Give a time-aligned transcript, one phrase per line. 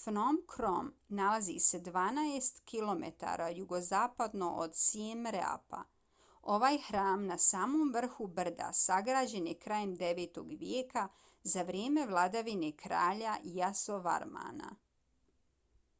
[0.00, 0.90] phnom krom
[1.20, 3.06] nalazi se 12 km
[3.60, 5.80] jugozapadno od siem reapa.
[6.58, 10.38] ovaj hram na samom vrhu brda sagrađen je krajem 9.
[10.62, 11.06] vijeka
[11.54, 14.70] za vrijeme vladavine kralja yasovarmana